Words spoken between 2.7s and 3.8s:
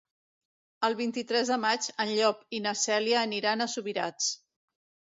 Cèlia aniran a